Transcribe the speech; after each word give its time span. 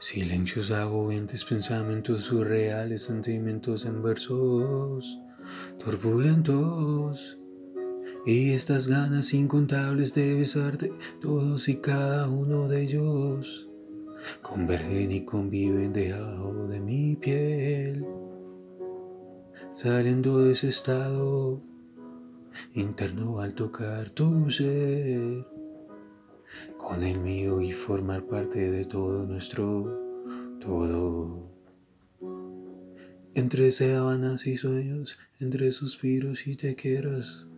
Silencios 0.00 0.70
agobiantes, 0.70 1.44
pensamientos 1.44 2.22
surreales, 2.22 3.02
sentimientos 3.02 3.84
en 3.84 4.02
versos 4.02 5.20
turbulentos. 5.78 7.38
Y 8.24 8.52
estas 8.52 8.88
ganas 8.88 9.34
incontables 9.34 10.14
de 10.14 10.32
besarte, 10.36 10.90
todos 11.20 11.68
y 11.68 11.76
cada 11.76 12.30
uno 12.30 12.66
de 12.66 12.80
ellos, 12.80 13.68
convergen 14.40 15.12
y 15.12 15.26
conviven 15.26 15.92
debajo 15.92 16.66
de 16.66 16.80
mi 16.80 17.16
piel. 17.16 18.06
Saliendo 19.74 20.38
de 20.38 20.52
ese 20.52 20.68
estado 20.68 21.60
interno 22.72 23.40
al 23.40 23.52
tocar 23.52 24.08
tu 24.08 24.50
ser 24.50 25.59
con 26.76 27.02
el 27.02 27.18
mío 27.18 27.60
y 27.60 27.72
formar 27.72 28.24
parte 28.24 28.70
de 28.70 28.84
todo 28.84 29.26
nuestro 29.26 30.00
todo. 30.60 31.50
Entre 33.34 33.70
sábanas 33.70 34.46
y 34.46 34.56
sueños, 34.56 35.18
entre 35.38 35.72
suspiros 35.72 36.46
y 36.46 36.56
te 36.56 36.74
quieras, 36.74 37.48